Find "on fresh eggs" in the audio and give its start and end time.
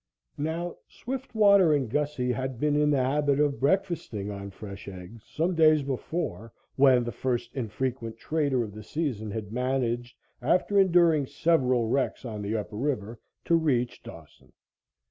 4.31-5.23